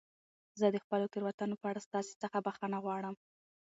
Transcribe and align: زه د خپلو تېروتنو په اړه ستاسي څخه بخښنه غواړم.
زه 0.59 0.67
د 0.71 0.77
خپلو 0.83 1.05
تېروتنو 1.13 1.55
په 1.61 1.67
اړه 1.71 1.85
ستاسي 1.87 2.13
څخه 2.23 2.37
بخښنه 2.45 2.77
غواړم. 2.83 3.15